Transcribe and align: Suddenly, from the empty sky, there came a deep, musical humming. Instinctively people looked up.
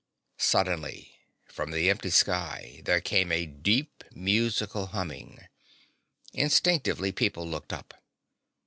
Suddenly, 0.39 1.11
from 1.45 1.69
the 1.69 1.87
empty 1.87 2.09
sky, 2.09 2.81
there 2.85 3.01
came 3.01 3.31
a 3.31 3.45
deep, 3.45 4.03
musical 4.15 4.87
humming. 4.87 5.45
Instinctively 6.33 7.11
people 7.11 7.47
looked 7.47 7.71
up. 7.71 7.93